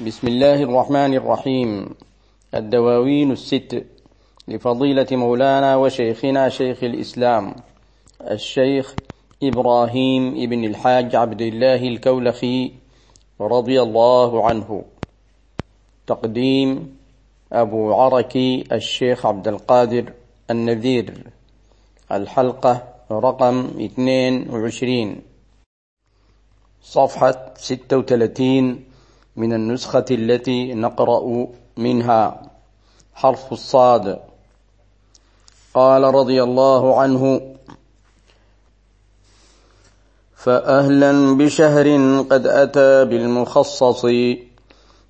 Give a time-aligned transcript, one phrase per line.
[0.00, 1.94] بسم الله الرحمن الرحيم.
[2.54, 3.84] الدواوين الست
[4.48, 7.54] لفضيلة مولانا وشيخنا شيخ الإسلام
[8.30, 8.94] الشيخ
[9.42, 12.72] إبراهيم ابن الحاج عبد الله الكولخي
[13.40, 14.84] رضي الله عنه.
[16.06, 16.96] تقديم
[17.52, 20.12] أبو عركي الشيخ عبد القادر
[20.50, 21.24] النذير.
[22.12, 25.22] الحلقة رقم 22
[26.82, 28.93] صفحة 36
[29.36, 32.42] من النسخة التي نقرأ منها.
[33.14, 34.18] حرف الصاد.
[35.74, 37.40] قال رضي الله عنه
[40.36, 41.86] فأهلا بشهر
[42.30, 44.06] قد أتى بالمخصص.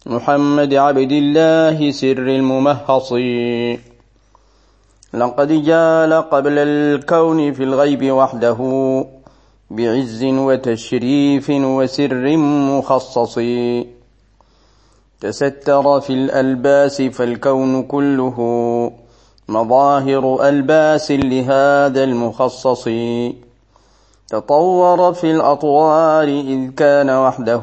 [0.06, 3.12] محمد عبد الله سر الممهص.
[5.14, 8.58] لقد جال قبل الكون في الغيب وحده
[9.70, 13.38] بعز وتشريف وسر مخصص.
[15.20, 18.36] تستر في الألباس فالكون كله
[19.48, 22.88] مظاهر ألباس لهذا المخصص.
[24.28, 27.62] تطور في الأطوار إذ كان وحده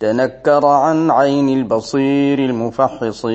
[0.00, 3.26] تنكر عن عين البصير المفحص.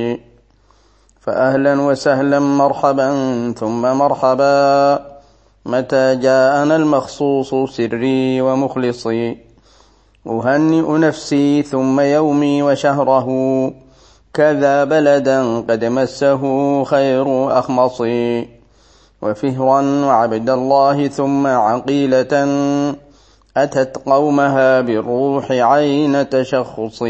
[1.21, 3.09] فأهلا وسهلا مرحبا
[3.57, 4.99] ثم مرحبا.
[5.65, 9.48] متى جاءنا المخصوص سري ومخلصي؟
[10.27, 13.27] أهنئ نفسي ثم يومي وشهره.
[14.33, 18.47] كذا بلدا قد مسه خير أخمصي.
[19.21, 22.47] وفهرا وعبد الله ثم عقيلة.
[23.57, 27.03] أتت قومها بالروح عين تشخص.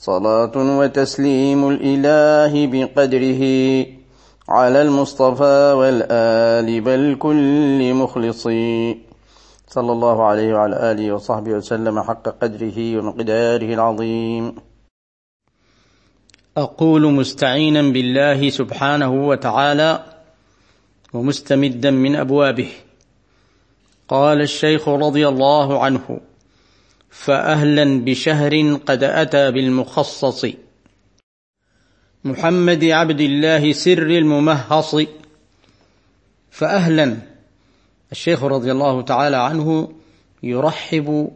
[0.00, 3.42] صلاة وتسليم الإله بقدره.
[4.48, 9.09] على المصطفى والآل بل كل مخلصي.
[9.70, 14.54] صلى الله عليه وعلى آله وصحبه وسلم حق قدره ومقداره العظيم.
[16.56, 20.04] أقول مستعينا بالله سبحانه وتعالى
[21.12, 22.68] ومستمدا من أبوابه.
[24.08, 26.20] قال الشيخ رضي الله عنه
[27.10, 30.46] فأهلا بشهر قد أتى بالمخصص.
[32.24, 34.96] محمد عبد الله سر الممهص
[36.50, 37.29] فأهلا
[38.12, 39.88] الشيخ رضي الله تعالى عنه
[40.42, 41.30] يرحب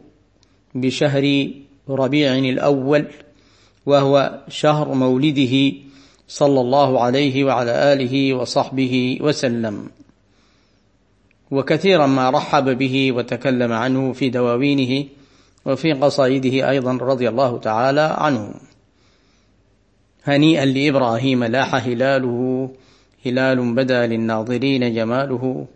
[0.75, 1.49] بشهر
[1.89, 3.07] ربيع الأول
[3.85, 5.73] وهو شهر مولده
[6.27, 9.89] صلى الله عليه وعلى آله وصحبه وسلم.
[11.51, 15.05] وكثيرا ما رحب به وتكلم عنه في دواوينه
[15.65, 18.53] وفي قصائده أيضا رضي الله تعالى عنه.
[20.23, 22.69] هنيئا لإبراهيم لاح هلاله
[23.25, 25.67] هلال بدا للناظرين جماله.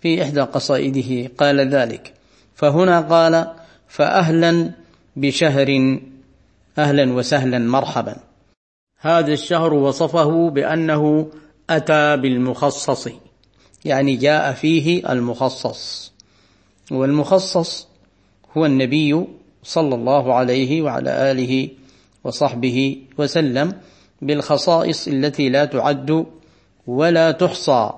[0.00, 2.14] في إحدى قصائده قال ذلك.
[2.54, 3.46] فهنا قال
[3.88, 4.70] فأهلا
[5.16, 5.98] بشهر
[6.78, 8.16] أهلا وسهلا مرحبا.
[9.00, 11.28] هذا الشهر وصفه بأنه
[11.70, 13.08] أتى بالمخصص
[13.84, 16.12] يعني جاء فيه المخصص.
[16.90, 17.88] والمخصص
[18.56, 19.24] هو النبي
[19.62, 21.68] صلى الله عليه وعلى آله
[22.24, 23.72] وصحبه وسلم
[24.22, 26.26] بالخصائص التي لا تعد
[26.86, 27.92] ولا تحصى.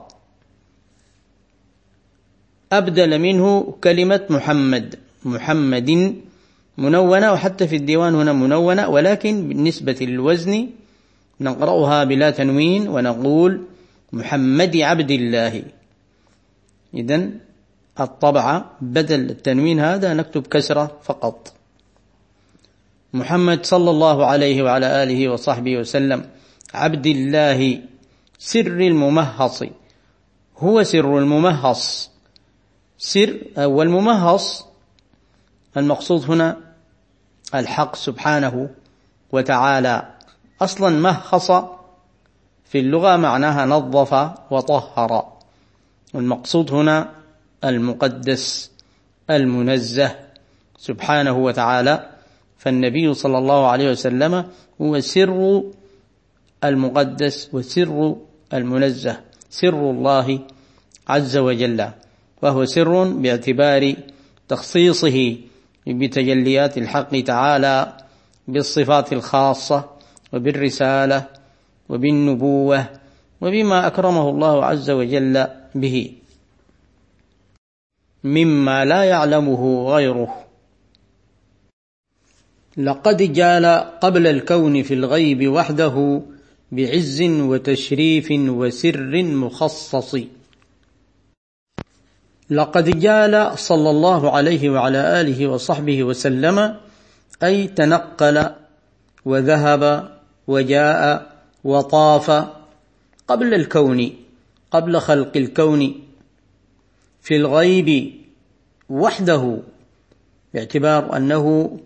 [2.72, 4.94] أبدل منه كلمة محمد.
[5.24, 6.16] محمد
[6.78, 10.68] منونة وحتى في الديوان هنا منونة ولكن بالنسبة للوزن
[11.40, 13.62] نقرأها بلا تنوين ونقول
[14.12, 15.62] محمد عبد الله.
[16.94, 17.30] إذا
[18.00, 21.52] الطبعة بدل التنوين هذا نكتب كسرة فقط.
[23.12, 26.24] محمد صلى الله عليه وعلى آله وصحبه وسلم
[26.74, 27.80] عبد الله
[28.38, 29.64] سر الممهص.
[30.58, 32.10] هو سر الممهص.
[32.98, 34.66] سر والممهص
[35.76, 36.56] المقصود هنا
[37.54, 38.70] الحق سبحانه
[39.32, 40.14] وتعالى.
[40.60, 41.50] أصلا مهص
[42.64, 44.12] في اللغة معناها نظف
[44.50, 45.32] وطهر.
[46.14, 47.10] والمقصود هنا
[47.64, 48.70] المقدس
[49.30, 50.16] المنزه
[50.78, 52.10] سبحانه وتعالى.
[52.58, 54.50] فالنبي صلى الله عليه وسلم
[54.82, 55.62] هو سر
[56.64, 58.16] المقدس وسر
[58.52, 59.20] المنزه
[59.50, 60.40] سر الله
[61.08, 61.90] عز وجل.
[62.42, 63.94] وهو سر باعتبار
[64.48, 65.36] تخصيصه
[65.86, 67.96] بتجليات الحق تعالى
[68.48, 69.84] بالصفات الخاصة
[70.32, 71.26] وبالرسالة
[71.88, 72.86] وبالنبوة
[73.40, 76.12] وبما أكرمه الله عز وجل به.
[78.24, 80.44] مما لا يعلمه غيره.
[82.76, 83.66] لقد جال
[84.00, 86.22] قبل الكون في الغيب وحده
[86.72, 90.16] بعز وتشريف وسر مخصص.
[92.50, 96.76] لقد جال صلى الله عليه وعلى آله وصحبه وسلم
[97.42, 98.50] أي تنقل
[99.24, 100.08] وذهب
[100.46, 101.32] وجاء
[101.64, 102.30] وطاف
[103.28, 104.10] قبل الكون
[104.70, 105.94] قبل خلق الكون
[107.22, 108.12] في الغيب
[108.88, 109.58] وحده
[110.54, 111.78] باعتبار أنه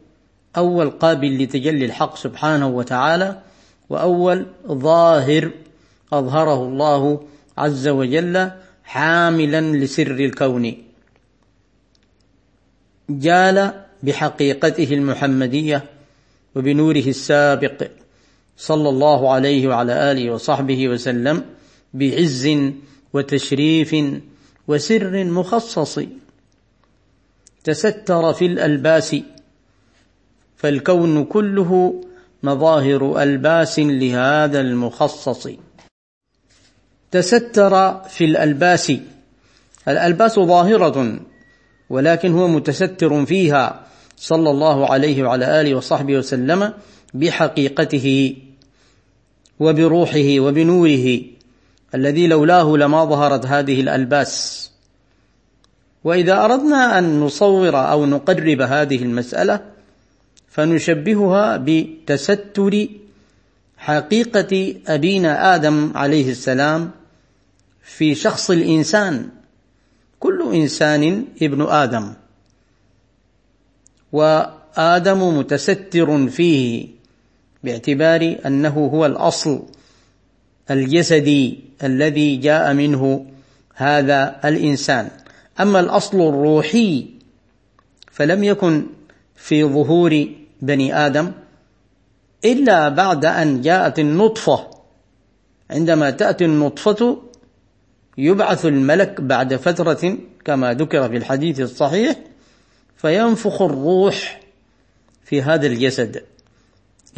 [0.57, 3.39] أول قابل لتجلي الحق سبحانه وتعالى
[3.91, 5.51] وأول ظاهر
[6.13, 7.21] أظهره الله
[7.59, 8.51] عز وجل
[8.85, 10.77] حاملا لسر الكون.
[13.11, 15.85] جال بحقيقته المحمدية
[16.55, 17.91] وبنوره السابق
[18.57, 21.45] صلى الله عليه وعلى آله وصحبه وسلم
[21.95, 22.49] بعز
[23.13, 23.97] وتشريف
[24.69, 26.01] وسر مخصص.
[27.65, 29.17] تستر في الألباس
[30.57, 32.01] فالكون كله
[32.43, 35.49] مظاهر ألباس لهذا المخصص.
[37.13, 38.93] تستر في الألباس.
[39.89, 41.21] الألباس ظاهرة
[41.91, 43.87] ولكن هو متستر فيها.
[44.17, 46.73] صلى الله عليه وعلى آله وصحبه وسلم
[47.15, 48.37] بحقيقته
[49.61, 51.21] وبروحه وبنوره.
[51.95, 54.71] الذي لولاه لما ظهرت هذه الألباس.
[56.05, 59.61] وإذا أردنا أن نصور أو نقرب هذه المسألة
[60.49, 62.87] فنشبهها بتستر
[63.79, 66.91] حقيقة أبينا آدم عليه السلام
[67.83, 69.29] في شخص الإنسان
[70.21, 72.13] كل إنسان ابن آدم.
[74.13, 76.89] وآدم متستر فيه
[77.65, 79.63] باعتبار أنه هو الأصل
[80.71, 83.27] الجسدي الذي جاء منه
[83.75, 85.11] هذا الإنسان.
[85.61, 87.07] أما الأصل الروحي
[88.13, 88.87] فلم يكن
[89.37, 90.27] في ظهور
[90.63, 91.33] بني آدم
[92.45, 94.71] إلا بعد أن جاءت النطفة.
[95.71, 97.23] عندما تأتي النطفة
[98.19, 102.17] يبعث الملك بعد فترة كما ذكر في الحديث الصحيح
[102.97, 104.41] فينفخ الروح
[105.25, 106.23] في هذا الجسد.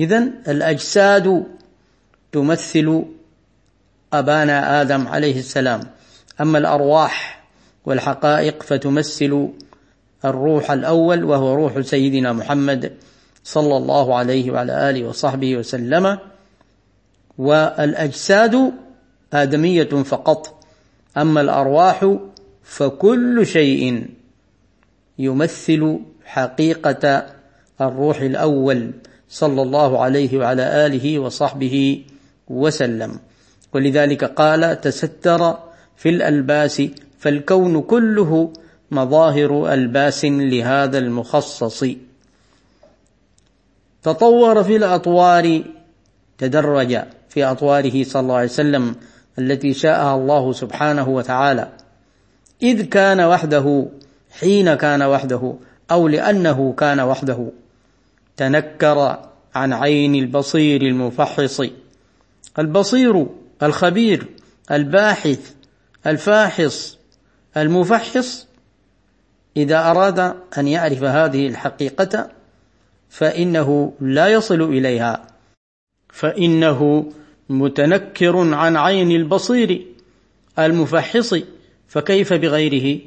[0.00, 0.18] إذا
[0.48, 1.44] الأجساد
[2.32, 3.04] تمثل
[4.12, 5.80] أبانا آدم عليه السلام.
[6.40, 7.44] أما الأرواح
[7.84, 9.48] والحقائق فتمثل
[10.24, 12.92] الروح الأول وهو روح سيدنا محمد
[13.44, 16.18] صلى الله عليه وعلى آله وصحبه وسلم.
[17.38, 18.72] والأجساد
[19.32, 20.53] آدمية فقط.
[21.16, 22.16] أما الأرواح
[22.62, 24.06] فكل شيء
[25.18, 27.26] يمثل حقيقة
[27.80, 28.90] الروح الأول
[29.28, 32.04] صلى الله عليه وعلى آله وصحبه
[32.48, 33.18] وسلم.
[33.72, 35.58] ولذلك قال تستر
[35.96, 36.82] في الألباس
[37.18, 38.52] فالكون كله
[38.90, 41.84] مظاهر ألباس لهذا المخصص.
[44.02, 45.62] تطور في الأطوار
[46.38, 48.94] تدرج في أطواره صلى الله عليه وسلم.
[49.38, 51.68] التي شاءها الله سبحانه وتعالى.
[52.62, 53.86] إذ كان وحده
[54.40, 55.54] حين كان وحده
[55.90, 57.50] أو لأنه كان وحده.
[58.36, 61.62] تنكر عن عين البصير المفحص.
[62.58, 63.26] البصير
[63.62, 64.26] الخبير
[64.70, 65.52] الباحث
[66.06, 66.98] الفاحص
[67.56, 68.46] المفحص.
[69.56, 70.18] إذا أراد
[70.58, 72.30] أن يعرف هذه الحقيقة
[73.08, 75.26] فإنه لا يصل إليها.
[76.08, 77.12] فإنه
[77.48, 79.86] متنكر عن عين البصير
[80.58, 81.34] المفحص
[81.88, 83.00] فكيف بغيره؟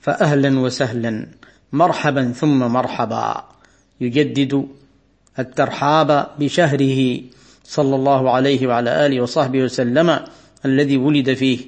[0.00, 1.28] فأهلا وسهلا
[1.72, 3.44] مرحبا ثم مرحبا
[4.00, 4.68] يجدد
[5.38, 7.20] الترحاب بشهره
[7.64, 10.20] صلى الله عليه وعلى آله وصحبه وسلم
[10.64, 11.58] الذي ولد فيه.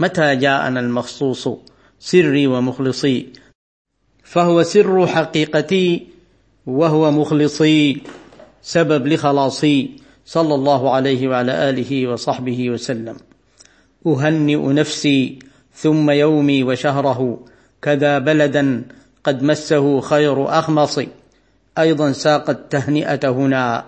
[0.00, 1.48] متى جاءنا المخصوص
[2.00, 3.26] سري ومخلصي؟
[4.24, 6.06] فهو سر حقيقتي
[6.66, 8.02] وهو مخلصي
[8.62, 10.07] سبب لخلاصي.
[10.28, 13.16] صلى الله عليه وعلى آله وصحبه وسلم.
[14.06, 15.38] أهنئ نفسي
[15.74, 17.40] ثم يومي وشهره.
[17.82, 18.82] كذا بلدا
[19.24, 20.98] قد مسه خير أخمص.
[21.78, 23.84] أيضا ساق التهنئه هنا.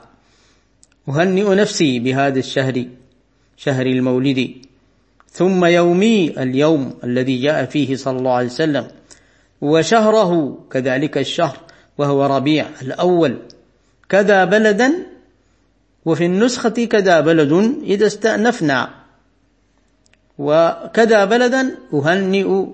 [1.09, 2.85] أهنئ نفسي بهذا الشهر
[3.57, 4.51] شهر المولد.
[5.31, 8.87] ثم يومي اليوم الذي جاء فيه صلى الله عليه وسلم.
[9.61, 11.57] وشهره كذلك الشهر
[11.99, 13.39] وهو ربيع الأول.
[14.09, 15.10] كذا بلدا
[16.05, 17.53] وفي النسخة كذا بلد
[17.83, 18.91] إذا استأنفنا.
[20.39, 22.65] وكذا بلدا أهنئ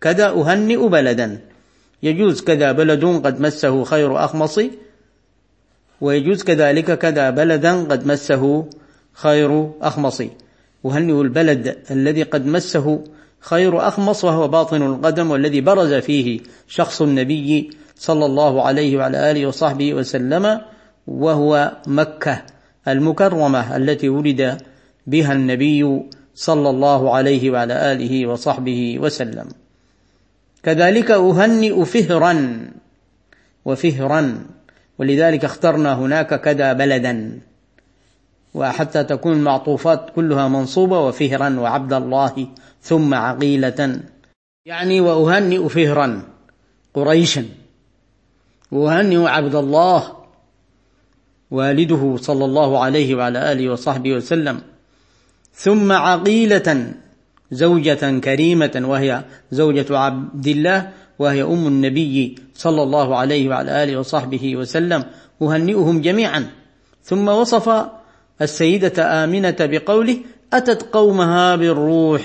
[0.00, 1.40] كذا أهنئ بلدا.
[2.02, 4.60] يجوز كذا بلد قد مسه خير أخمص
[6.00, 8.66] ويجوز كذلك كذا بلدا قد مسه
[9.12, 10.22] خير أخمص.
[10.86, 13.04] أهنئ البلد الذي قد مسه
[13.40, 19.46] خير أخمص وهو باطن القدم والذي برز فيه شخص النبي صلى الله عليه وعلى آله
[19.46, 20.60] وصحبه وسلم.
[21.06, 22.42] وهو مكة
[22.88, 24.58] المكرمة التي ولد
[25.06, 26.02] بها النبي
[26.34, 29.48] صلى الله عليه وعلى آله وصحبه وسلم.
[30.62, 32.60] كذلك أهنئ فهرا
[33.64, 34.44] وفهرا
[34.98, 37.40] ولذلك اخترنا هناك كذا بلدا
[38.54, 42.46] وحتى تكون المعطوفات كلها منصوبة وفهرا وعبد الله
[42.82, 44.00] ثم عقيلة.
[44.66, 46.22] يعني وأهنئ فهرا
[46.94, 47.44] قريشا
[48.72, 50.21] وأهنئ عبد الله
[51.52, 54.60] والده صلى الله عليه وعلى آله وصحبه وسلم.
[55.54, 56.92] ثم عقيلة
[57.52, 64.56] زوجة كريمة وهي زوجة عبد الله وهي أم النبي صلى الله عليه وعلى آله وصحبه
[64.56, 65.04] وسلم.
[65.42, 66.50] أهنئهم جميعا.
[67.04, 67.86] ثم وصف
[68.42, 70.18] السيدة آمنة بقوله
[70.52, 72.24] أتت قومها بالروح.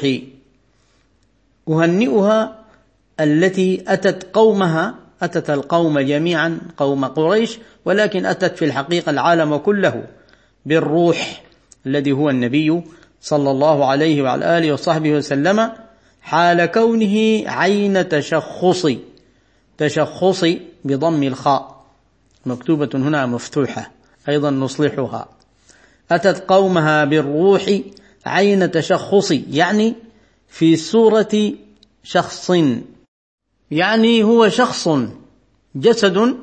[1.69, 2.55] أهنئها
[3.19, 10.03] التي أتت قومها أتت القوم جميعا قوم قريش ولكن أتت في الحقيقة العالم كله
[10.65, 11.43] بالروح
[11.85, 12.81] الذي هو النبي
[13.21, 15.71] صلى الله عليه وعلى آله وصحبه وسلم
[16.21, 18.87] حال كونه عين تشخص
[19.77, 20.45] تشخص
[20.85, 21.85] بضم الخاء.
[22.45, 23.91] مكتوبة هنا مفتوحة
[24.29, 25.27] أيضا نصلحها.
[26.11, 27.79] أتت قومها بالروح
[28.25, 29.93] عين تشخص يعني
[30.47, 31.53] في صورة
[32.03, 32.51] شخص.
[33.71, 34.89] يعني هو شخص
[35.75, 36.37] جسد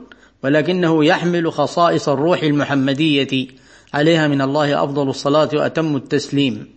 [0.44, 3.48] ولكنه يحمل خصائص الروح المحمدية
[3.94, 6.74] عليها من الله أفضل الصلاة وأتم التسليم.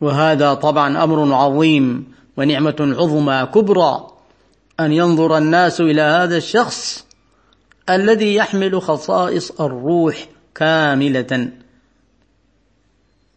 [0.00, 4.06] وهذا طبعا أمر عظيم ونعمة عظمى كبرى
[4.80, 7.06] أن ينظر الناس إلى هذا الشخص
[7.90, 11.50] الذي يحمل خصائص الروح كاملة.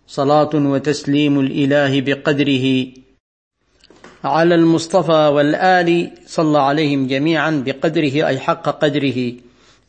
[0.07, 2.87] صلاة وتسليم الإله بقدره
[4.25, 9.33] على المصطفى والآل صلى عليهم جميعا بقدره أي حق قدره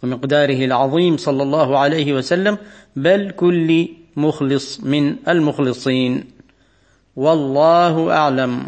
[0.02, 2.59] ومقداره العظيم صلى الله عليه وسلم
[2.97, 6.25] بل كل مخلص من المخلصين.
[7.16, 8.62] والله أعلم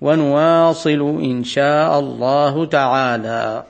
[0.00, 3.64] ونواصل إن شاء الله تعالى.